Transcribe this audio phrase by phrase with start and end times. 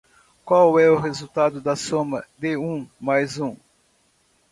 [0.43, 3.55] Qual é o resultado da soma de um mais um?